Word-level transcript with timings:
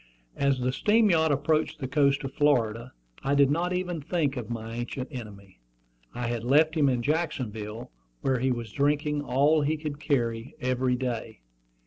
As 0.35 0.59
the 0.59 0.71
steam 0.71 1.11
yacht 1.11 1.31
approached 1.31 1.77
the 1.77 1.87
coast 1.87 2.23
of 2.23 2.33
Florida 2.33 2.91
I 3.23 3.35
did 3.35 3.51
not 3.51 3.71
even 3.71 4.01
think 4.01 4.35
of 4.35 4.49
my 4.49 4.73
ancient 4.73 5.09
enemy. 5.11 5.59
I 6.11 6.25
had 6.25 6.43
left 6.43 6.73
him 6.75 6.89
in 6.89 7.03
Jacksonville, 7.03 7.91
where 8.21 8.39
he 8.39 8.51
was 8.51 8.71
drinking 8.71 9.21
all 9.21 9.61
he 9.61 9.77
could 9.77 9.99
carry, 9.99 10.55
every 10.59 10.95
day. 10.95 11.41